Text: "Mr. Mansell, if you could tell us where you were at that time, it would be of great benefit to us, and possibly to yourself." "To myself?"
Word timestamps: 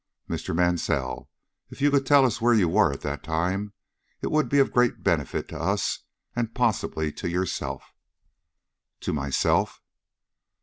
"Mr. 0.27 0.55
Mansell, 0.55 1.29
if 1.69 1.79
you 1.79 1.91
could 1.91 2.07
tell 2.07 2.25
us 2.25 2.41
where 2.41 2.55
you 2.55 2.67
were 2.67 2.91
at 2.91 3.01
that 3.01 3.21
time, 3.23 3.71
it 4.23 4.31
would 4.31 4.49
be 4.49 4.57
of 4.57 4.73
great 4.73 5.03
benefit 5.03 5.47
to 5.49 5.59
us, 5.59 5.99
and 6.35 6.55
possibly 6.55 7.11
to 7.11 7.29
yourself." 7.29 7.93
"To 9.01 9.13
myself?" 9.13 9.79